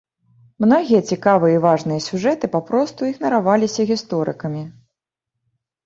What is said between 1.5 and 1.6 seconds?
і